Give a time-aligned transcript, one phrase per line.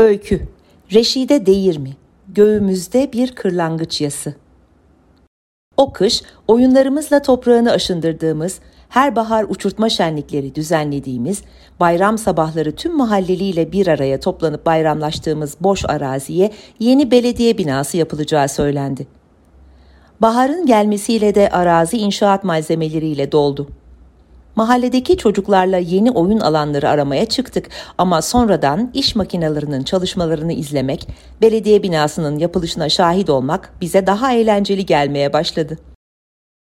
[0.00, 0.40] Öykü
[0.92, 1.90] Reşide değir mi?
[2.28, 4.34] Göğümüzde bir kırlangıç yası.
[5.76, 8.58] O kış oyunlarımızla toprağını aşındırdığımız,
[8.88, 11.42] her bahar uçurtma şenlikleri düzenlediğimiz,
[11.80, 19.06] bayram sabahları tüm mahalleliyle bir araya toplanıp bayramlaştığımız boş araziye yeni belediye binası yapılacağı söylendi.
[20.20, 23.68] Baharın gelmesiyle de arazi inşaat malzemeleriyle doldu.
[24.56, 31.08] Mahalledeki çocuklarla yeni oyun alanları aramaya çıktık ama sonradan iş makinelerinin çalışmalarını izlemek,
[31.42, 35.78] belediye binasının yapılışına şahit olmak bize daha eğlenceli gelmeye başladı.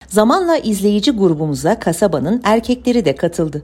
[0.08, 3.64] Zamanla izleyici grubumuza kasabanın erkekleri de katıldı.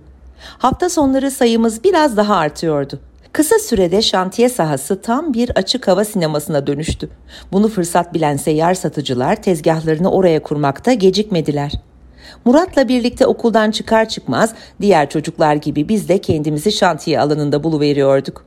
[0.58, 3.00] Hafta sonları sayımız biraz daha artıyordu.
[3.32, 7.10] Kısa sürede şantiye sahası tam bir açık hava sinemasına dönüştü.
[7.52, 11.72] Bunu fırsat bilen seyyar satıcılar tezgahlarını oraya kurmakta gecikmediler.
[12.46, 18.46] Murat'la birlikte okuldan çıkar çıkmaz diğer çocuklar gibi biz de kendimizi şantiye alanında buluveriyorduk.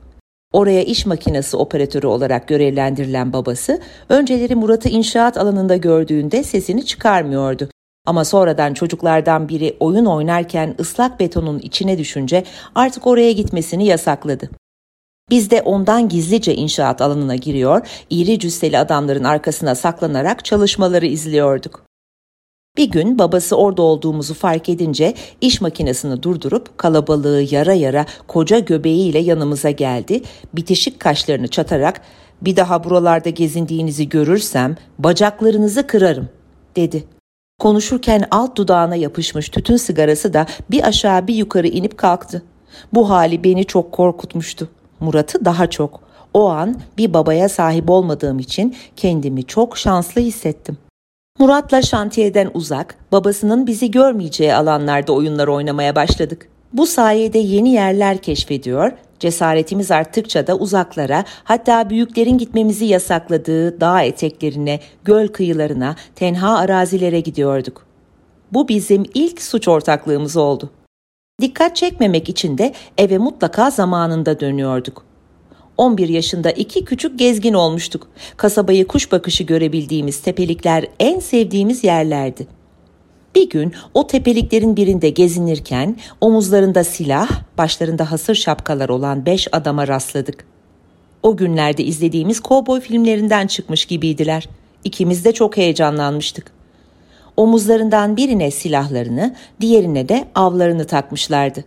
[0.53, 3.79] Oraya iş makinesi operatörü olarak görevlendirilen babası
[4.09, 7.69] önceleri Murat'ı inşaat alanında gördüğünde sesini çıkarmıyordu.
[8.05, 12.43] Ama sonradan çocuklardan biri oyun oynarken ıslak betonun içine düşünce
[12.75, 14.49] artık oraya gitmesini yasakladı.
[15.29, 21.88] Biz de ondan gizlice inşaat alanına giriyor, iri cüsseli adamların arkasına saklanarak çalışmaları izliyorduk.
[22.79, 29.19] Bir gün babası orada olduğumuzu fark edince iş makinesini durdurup kalabalığı yara yara koca göbeğiyle
[29.19, 30.21] yanımıza geldi.
[30.53, 32.01] Bitişik kaşlarını çatarak
[32.41, 36.29] bir daha buralarda gezindiğinizi görürsem bacaklarınızı kırarım
[36.75, 37.03] dedi.
[37.59, 42.43] Konuşurken alt dudağına yapışmış tütün sigarası da bir aşağı bir yukarı inip kalktı.
[42.93, 44.69] Bu hali beni çok korkutmuştu.
[44.99, 45.99] Murat'ı daha çok.
[46.33, 50.77] O an bir babaya sahip olmadığım için kendimi çok şanslı hissettim.
[51.39, 56.49] Murat'la şantiyeden uzak, babasının bizi görmeyeceği alanlarda oyunlar oynamaya başladık.
[56.73, 64.79] Bu sayede yeni yerler keşfediyor, cesaretimiz arttıkça da uzaklara, hatta büyüklerin gitmemizi yasakladığı dağ eteklerine,
[65.03, 67.85] göl kıyılarına, tenha arazilere gidiyorduk.
[68.51, 70.69] Bu bizim ilk suç ortaklığımız oldu.
[71.41, 75.08] Dikkat çekmemek için de eve mutlaka zamanında dönüyorduk.
[75.79, 78.07] 11 yaşında iki küçük gezgin olmuştuk.
[78.37, 82.47] Kasabayı kuş bakışı görebildiğimiz tepelikler en sevdiğimiz yerlerdi.
[83.35, 90.45] Bir gün o tepeliklerin birinde gezinirken omuzlarında silah, başlarında hasır şapkalar olan beş adama rastladık.
[91.23, 94.49] O günlerde izlediğimiz kovboy filmlerinden çıkmış gibiydiler.
[94.83, 96.51] İkimiz de çok heyecanlanmıştık.
[97.37, 101.63] Omuzlarından birine silahlarını, diğerine de avlarını takmışlardı.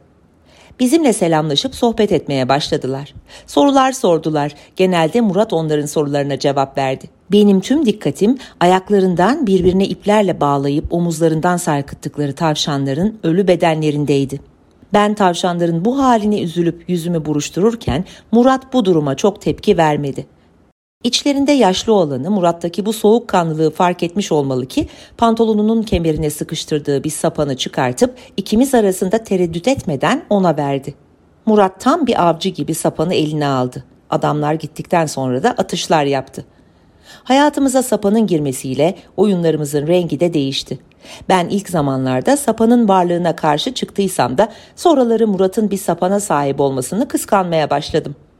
[0.82, 3.14] Bizimle selamlaşıp sohbet etmeye başladılar.
[3.46, 4.54] Sorular sordular.
[4.76, 7.06] Genelde Murat onların sorularına cevap verdi.
[7.32, 14.40] Benim tüm dikkatim ayaklarından birbirine iplerle bağlayıp omuzlarından sarkıttıkları tavşanların ölü bedenlerindeydi.
[14.92, 20.26] Ben tavşanların bu halini üzülüp yüzümü buruştururken Murat bu duruma çok tepki vermedi.
[21.04, 27.56] İçlerinde yaşlı olanı Murat'taki bu soğukkanlılığı fark etmiş olmalı ki pantolonunun kemerine sıkıştırdığı bir sapanı
[27.56, 30.94] çıkartıp ikimiz arasında tereddüt etmeden ona verdi.
[31.46, 33.84] Murat tam bir avcı gibi sapanı eline aldı.
[34.10, 36.44] Adamlar gittikten sonra da atışlar yaptı.
[37.24, 40.78] Hayatımıza sapanın girmesiyle oyunlarımızın rengi de değişti.
[41.28, 47.70] Ben ilk zamanlarda sapanın varlığına karşı çıktıysam da sonraları Murat'ın bir sapana sahip olmasını kıskanmaya
[47.70, 48.31] başladım.''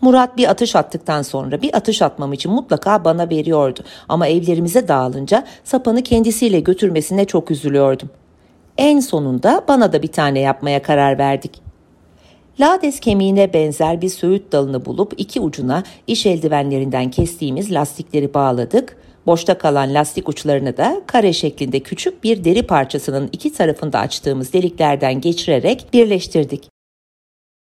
[0.00, 5.44] Murat bir atış attıktan sonra bir atış atmam için mutlaka bana veriyordu ama evlerimize dağılınca
[5.64, 8.10] sapanı kendisiyle götürmesine çok üzülüyordum.
[8.78, 11.60] En sonunda bana da bir tane yapmaya karar verdik.
[12.60, 18.96] Lades kemiğine benzer bir söğüt dalını bulup iki ucuna iş eldivenlerinden kestiğimiz lastikleri bağladık.
[19.26, 25.20] Boşta kalan lastik uçlarını da kare şeklinde küçük bir deri parçasının iki tarafında açtığımız deliklerden
[25.20, 26.77] geçirerek birleştirdik.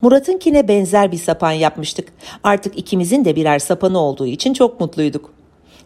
[0.02, 2.08] Murat'ınkine benzer bir sapan yapmıştık.
[2.42, 5.30] Artık ikimizin de birer sapanı olduğu için çok mutluyduk.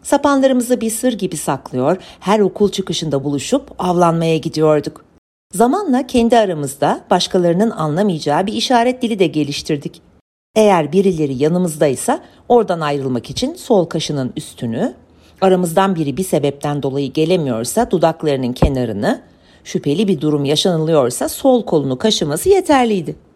[0.03, 5.05] Sapanlarımızı bir sır gibi saklıyor, her okul çıkışında buluşup avlanmaya gidiyorduk.
[5.53, 10.01] Zamanla kendi aramızda başkalarının anlamayacağı bir işaret dili de geliştirdik.
[10.55, 12.19] Eğer birileri yanımızdaysa
[12.49, 14.93] oradan ayrılmak için sol kaşının üstünü,
[15.41, 19.21] aramızdan biri bir sebepten dolayı gelemiyorsa dudaklarının kenarını,
[19.63, 23.26] şüpheli bir durum yaşanılıyorsa sol kolunu kaşıması yeterliydi.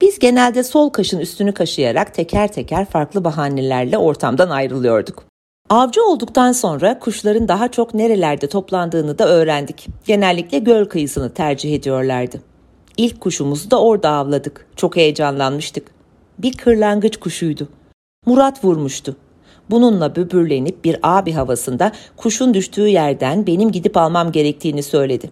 [0.00, 5.24] Biz genelde sol kaşın üstünü kaşıyarak teker teker farklı bahanelerle ortamdan ayrılıyorduk.
[5.70, 9.86] Avcı olduktan sonra kuşların daha çok nerelerde toplandığını da öğrendik.
[10.06, 12.42] Genellikle göl kıyısını tercih ediyorlardı.
[12.96, 14.66] İlk kuşumuzu da orada avladık.
[14.76, 15.90] Çok heyecanlanmıştık.
[16.38, 17.68] Bir kırlangıç kuşuydu.
[18.26, 19.16] Murat vurmuştu.
[19.70, 25.30] Bununla böbürlenip bir abi havasında kuşun düştüğü yerden benim gidip almam gerektiğini söyledi.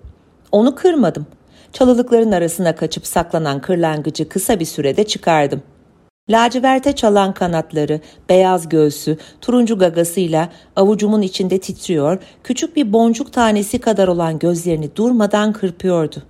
[0.53, 1.27] Onu kırmadım.
[1.75, 5.63] Çalılıkların arasına kaçıp saklanan kırlangıcı kısa bir sürede çıkardım.
[6.31, 14.09] Laciverte çalan kanatları, beyaz göğsü, turuncu gagasıyla avucumun içinde titriyor, küçük bir boncuk tanesi kadar
[14.09, 16.23] olan gözlerini durmadan kırpıyordu.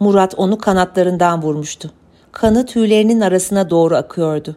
[0.00, 1.90] Murat onu kanatlarından vurmuştu.
[2.32, 4.56] Kanı tüylerinin arasına doğru akıyordu.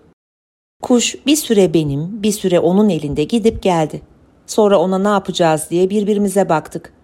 [0.81, 4.01] Kuş bir süre benim, bir süre onun elinde gidip geldi.
[4.45, 6.96] Sonra ona ne yapacağız diye birbirimize baktık.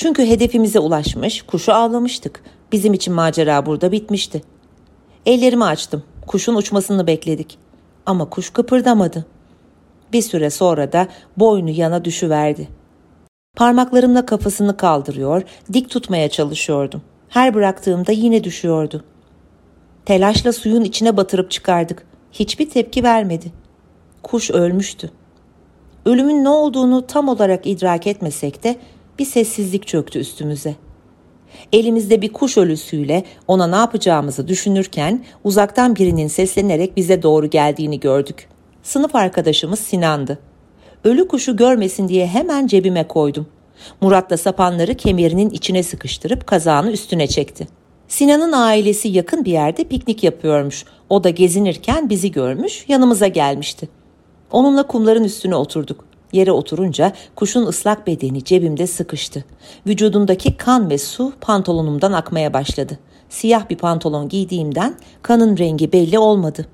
[0.00, 2.42] Çünkü hedefimize ulaşmış, kuşu avlamıştık.
[2.72, 4.42] Bizim için macera burada bitmişti.
[5.26, 6.02] Ellerimi açtım.
[6.26, 7.58] Kuşun uçmasını bekledik.
[8.06, 9.26] Ama kuş kıpırdamadı.
[10.12, 12.68] Bir süre sonra da boynu yana düşüverdi.
[13.56, 15.42] Parmaklarımla kafasını kaldırıyor,
[15.72, 17.02] dik tutmaya çalışıyordum.
[17.28, 19.04] Her bıraktığımda yine düşüyordu.
[20.04, 22.06] Telaşla suyun içine batırıp çıkardık.
[22.32, 23.52] Hiçbir tepki vermedi.
[24.22, 25.10] Kuş ölmüştü.
[26.06, 28.76] Ölümün ne olduğunu tam olarak idrak etmesek de
[29.20, 30.74] bir sessizlik çöktü üstümüze.
[31.72, 38.48] Elimizde bir kuş ölüsüyle ona ne yapacağımızı düşünürken uzaktan birinin seslenerek bize doğru geldiğini gördük.
[38.82, 40.38] Sınıf arkadaşımız Sinan'dı.
[41.04, 43.46] Ölü kuşu görmesin diye hemen cebime koydum.
[44.00, 47.68] Murat da sapanları kemerinin içine sıkıştırıp kazağını üstüne çekti.
[48.08, 50.84] Sinan'ın ailesi yakın bir yerde piknik yapıyormuş.
[51.08, 53.88] O da gezinirken bizi görmüş, yanımıza gelmişti.
[54.50, 56.09] Onunla kumların üstüne oturduk.
[56.32, 59.44] Yere oturunca kuşun ıslak bedeni cebimde sıkıştı.
[59.86, 62.98] Vücudundaki kan ve su pantolonumdan akmaya başladı.
[63.28, 66.66] Siyah bir pantolon giydiğimden kanın rengi belli olmadı.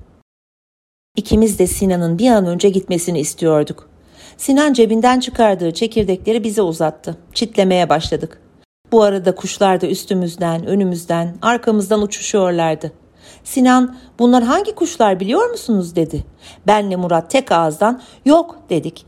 [1.15, 3.89] İkimiz de Sinan'ın bir an önce gitmesini istiyorduk.
[4.37, 7.17] Sinan cebinden çıkardığı çekirdekleri bize uzattı.
[7.33, 8.41] Çitlemeye başladık.
[8.91, 12.91] Bu arada kuşlar da üstümüzden, önümüzden, arkamızdan uçuşuyorlardı.
[13.43, 16.25] Sinan, bunlar hangi kuşlar biliyor musunuz dedi.
[16.67, 19.05] Benle Murat tek ağızdan yok dedik.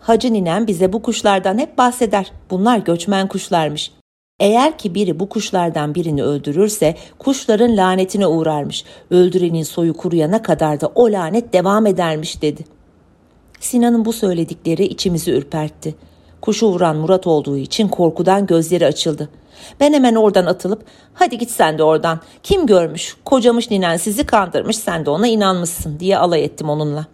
[0.00, 2.32] Hacı ninem bize bu kuşlardan hep bahseder.
[2.50, 3.92] Bunlar göçmen kuşlarmış.
[4.40, 8.84] Eğer ki biri bu kuşlardan birini öldürürse kuşların lanetine uğrarmış.
[9.10, 12.64] Öldürenin soyu kuruyana kadar da o lanet devam edermiş dedi.
[13.60, 15.94] Sinan'ın bu söyledikleri içimizi ürpertti.
[16.40, 19.28] Kuşu vuran Murat olduğu için korkudan gözleri açıldı.
[19.80, 22.20] Ben hemen oradan atılıp hadi git sen de oradan.
[22.42, 27.06] Kim görmüş kocamış ninen sizi kandırmış sen de ona inanmışsın diye alay ettim onunla.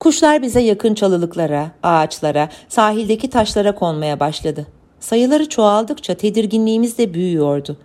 [0.00, 4.66] Kuşlar bize yakın çalılıklara, ağaçlara, sahildeki taşlara konmaya başladı.
[5.00, 7.76] Sayıları çoğaldıkça tedirginliğimiz de büyüyordu.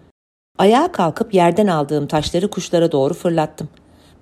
[0.57, 3.69] Ayağa kalkıp yerden aldığım taşları kuşlara doğru fırlattım.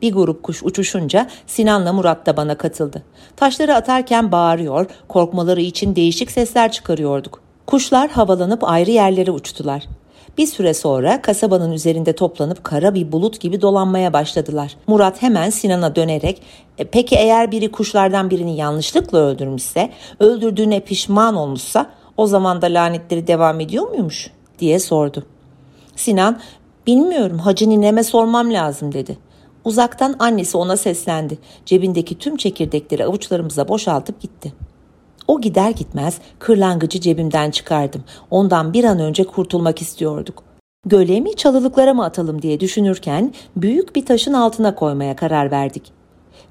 [0.02, 3.04] Bir grup kuş uçuşunca Sinan'la Murat da bana katıldı.
[3.36, 7.42] Taşları atarken bağırıyor, korkmaları için değişik sesler çıkarıyorduk.
[7.68, 9.84] Kuşlar havalanıp ayrı yerlere uçtular.
[10.42, 14.76] Bir süre sonra kasabanın üzerinde toplanıp kara bir bulut gibi dolanmaya başladılar.
[14.88, 16.42] Murat hemen Sinan'a dönerek
[16.78, 19.90] e, peki eğer biri kuşlardan birini yanlışlıkla öldürmüşse,
[20.20, 25.26] öldürdüğüne pişman olmuşsa o zaman da lanetleri devam ediyor muymuş diye sordu.
[25.96, 26.40] Sinan
[26.88, 29.18] bilmiyorum hacı nineme sormam lazım dedi.
[29.66, 31.38] Uzaktan annesi ona seslendi.
[31.66, 34.54] Cebindeki tüm çekirdekleri avuçlarımıza boşaltıp gitti.
[35.28, 38.04] O gider gitmez kırlangıcı cebimden çıkardım.
[38.32, 40.44] Ondan bir an önce kurtulmak istiyorduk.
[40.86, 45.92] Göle mi çalılıklara mı atalım diye düşünürken büyük bir taşın altına koymaya karar verdik.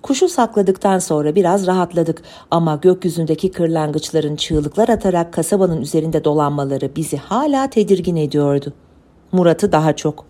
[0.03, 7.71] Kuşu sakladıktan sonra biraz rahatladık ama gökyüzündeki kırlangıçların çığlıklar atarak kasabanın üzerinde dolanmaları bizi hala
[7.71, 8.73] tedirgin ediyordu.
[9.33, 10.25] Murat'ı daha çok.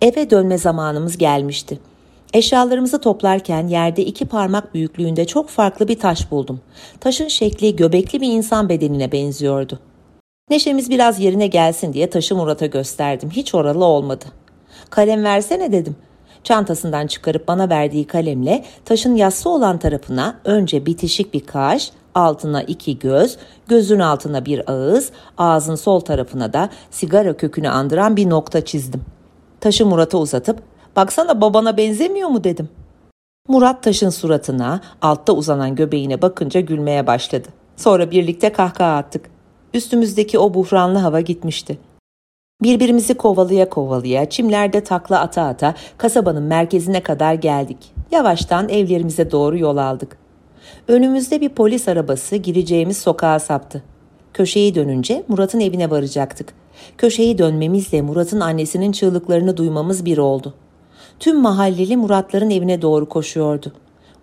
[0.00, 1.78] Eve dönme zamanımız gelmişti.
[2.34, 6.60] Eşyalarımızı toplarken yerde iki parmak büyüklüğünde çok farklı bir taş buldum.
[7.00, 9.78] Taşın şekli göbekli bir insan bedenine benziyordu.
[10.50, 13.30] Neşemiz biraz yerine gelsin diye taşı Murat'a gösterdim.
[13.30, 14.24] Hiç oralı olmadı.
[14.90, 15.96] Kalem versene dedim.
[16.44, 22.98] Çantasından çıkarıp bana verdiği kalemle taşın yassı olan tarafına önce bitişik bir kaş, altına iki
[22.98, 23.36] göz,
[23.68, 29.04] gözün altına bir ağız, ağzın sol tarafına da sigara kökünü andıran bir nokta çizdim.
[29.60, 30.62] Taşı Murat'a uzatıp
[30.96, 32.68] baksana babana benzemiyor mu dedim.
[33.48, 37.48] Murat taşın suratına, altta uzanan göbeğine bakınca gülmeye başladı.
[37.76, 39.30] Sonra birlikte kahkaha attık.
[39.74, 41.78] Üstümüzdeki o buhranlı hava gitmişti.
[42.62, 47.92] Birbirimizi kovalaya kovalaya, çimlerde takla ata ata kasabanın merkezine kadar geldik.
[48.10, 50.16] Yavaştan evlerimize doğru yol aldık.
[50.88, 53.82] Önümüzde bir polis arabası gireceğimiz sokağa saptı.
[54.34, 56.54] Köşeyi dönünce Murat'ın evine varacaktık.
[56.98, 60.54] Köşeyi dönmemizle Murat'ın annesinin çığlıklarını duymamız bir oldu.
[61.20, 63.72] Tüm mahalleli Muratların evine doğru koşuyordu.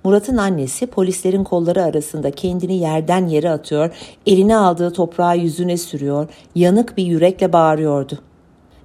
[0.04, 3.96] Murat'ın annesi polislerin kolları arasında kendini yerden yere atıyor,
[4.26, 8.20] eline aldığı toprağı yüzüne sürüyor, yanık bir yürekle bağırıyordu.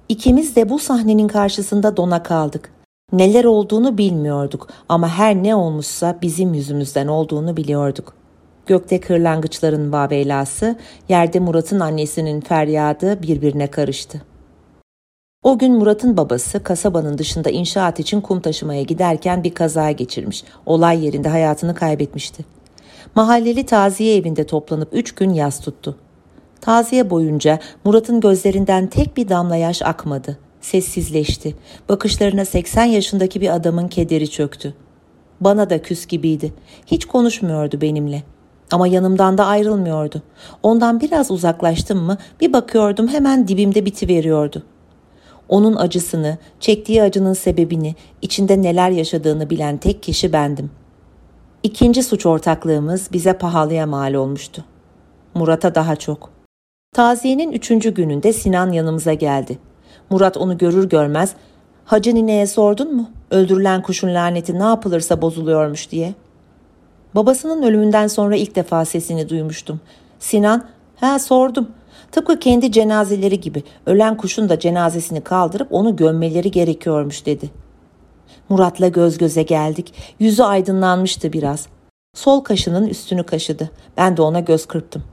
[0.09, 2.71] İkimiz de bu sahnenin karşısında dona kaldık.
[3.13, 8.13] Neler olduğunu bilmiyorduk ama her ne olmuşsa bizim yüzümüzden olduğunu biliyorduk.
[8.65, 10.75] Gökte kırlangıçların vabeylası,
[11.09, 14.21] yerde Murat'ın annesinin feryadı birbirine karıştı.
[15.49, 20.43] O gün Murat'ın babası kasabanın dışında inşaat için kum taşımaya giderken bir kaza geçirmiş.
[20.65, 22.45] Olay yerinde hayatını kaybetmişti.
[23.15, 25.95] Mahalleli taziye evinde toplanıp üç gün yas tuttu.
[26.61, 30.37] Taziye boyunca Murat'ın gözlerinden tek bir damla yaş akmadı.
[30.61, 31.55] Sessizleşti.
[31.89, 34.73] Bakışlarına 80 yaşındaki bir adamın kederi çöktü.
[35.41, 36.53] Bana da küs gibiydi.
[36.85, 38.23] Hiç konuşmuyordu benimle.
[38.71, 40.21] Ama yanımdan da ayrılmıyordu.
[40.63, 44.63] Ondan biraz uzaklaştım mı bir bakıyordum hemen dibimde bitiveriyordu.
[45.49, 50.71] Onun acısını, çektiği acının sebebini, içinde neler yaşadığını bilen tek kişi bendim.
[51.63, 54.65] İkinci suç ortaklığımız bize pahalıya mal olmuştu.
[55.33, 56.29] Murat'a daha çok.
[56.93, 59.57] Taziyenin üçüncü gününde Sinan yanımıza geldi.
[60.09, 61.35] Murat onu görür görmez,
[61.89, 63.09] Hacı nineye sordun mu?
[63.31, 66.13] Öldürülen kuşun laneti ne yapılırsa bozuluyormuş diye.
[67.15, 69.79] Babasının ölümünden sonra ilk defa sesini duymuştum.
[70.19, 70.65] Sinan,
[70.95, 71.67] ha sordum.
[72.11, 77.49] Tıpkı kendi cenazeleri gibi ölen kuşun da cenazesini kaldırıp onu gömmeleri gerekiyormuş dedi.
[78.49, 79.93] Murat'la göz göze geldik.
[80.19, 81.67] Yüzü aydınlanmıştı biraz.
[82.13, 83.69] Sol kaşının üstünü kaşıdı.
[83.97, 85.03] Ben de ona göz kırptım.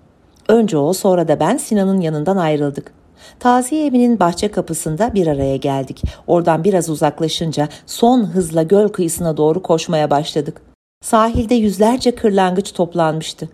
[0.49, 2.93] Önce o sonra da ben Sinan'ın yanından ayrıldık.
[3.41, 6.03] Taziye evinin bahçe kapısında bir araya geldik.
[6.27, 10.63] Oradan biraz uzaklaşınca son hızla göl kıyısına doğru koşmaya başladık.
[11.03, 13.49] Sahilde yüzlerce kırlangıç toplanmıştı.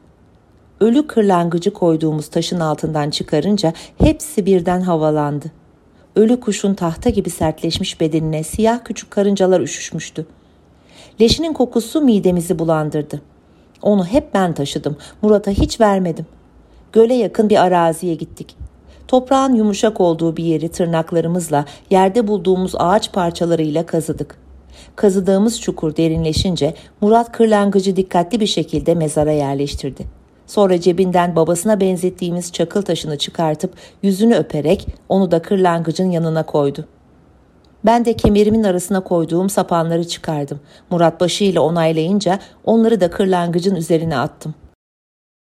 [0.83, 5.47] Ölü kırlangıcı koyduğumuz taşın altından çıkarınca hepsi birden havalandı.
[6.17, 10.27] Ölü kuşun tahta gibi sertleşmiş bedenine siyah küçük karıncalar üşüşmüştü.
[11.21, 13.23] Leşinin kokusu midemizi bulandırdı.
[13.83, 14.97] Onu hep ben taşıdım.
[15.23, 16.27] Murat'a hiç vermedim.
[16.93, 18.57] Göle yakın bir araziye gittik.
[19.09, 24.39] Toprağın yumuşak olduğu bir yeri tırnaklarımızla yerde bulduğumuz ağaç parçalarıyla kazıdık.
[24.97, 30.22] Kazıdığımız çukur derinleşince Murat kırlangıcı dikkatli bir şekilde mezara yerleştirdi.
[30.47, 36.89] Sonra cebinden babasına benzettiğimiz çakıl taşını çıkartıp yüzünü öperek onu da kırlangıcın yanına koydu.
[37.85, 40.61] Ben de kemerimin arasına koyduğum sapanları çıkardım.
[40.91, 44.55] Murat başıyla onaylayınca onları da kırlangıcın üzerine attım.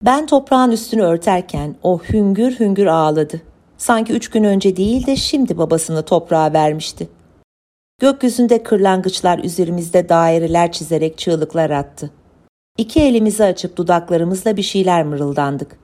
[0.05, 3.41] Ben toprağın üstünü örterken o hüngür hüngür ağladı.
[3.77, 7.07] Sanki üç gün önce değil de şimdi babasını toprağa vermişti.
[7.99, 12.11] Gökyüzünde kırlangıçlar üzerimizde daireler çizerek çığlıklar attı.
[12.77, 15.79] İki elimizi açıp dudaklarımızla bir şeyler mırıldandık.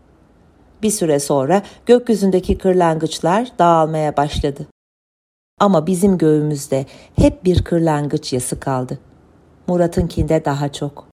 [0.83, 4.67] Bir süre sonra gökyüzündeki kırlangıçlar dağılmaya başladı.
[5.59, 6.85] Ama bizim göğümüzde
[7.15, 9.00] hep bir kırlangıç yası kaldı.
[9.67, 11.12] Murat'ınkinde daha çok.